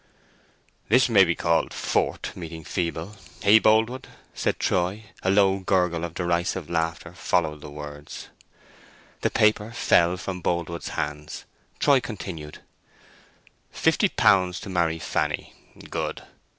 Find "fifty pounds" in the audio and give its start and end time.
13.71-14.59